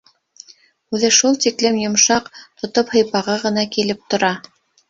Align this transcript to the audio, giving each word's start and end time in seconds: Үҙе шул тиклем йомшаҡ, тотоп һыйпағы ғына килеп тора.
Үҙе 0.97 1.11
шул 1.17 1.37
тиклем 1.45 1.77
йомшаҡ, 1.83 2.31
тотоп 2.63 2.97
һыйпағы 2.97 3.39
ғына 3.47 3.71
килеп 3.77 4.05
тора. 4.15 4.35